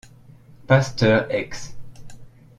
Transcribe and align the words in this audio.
Pasteur 0.65 1.27
Ex. 1.29 1.75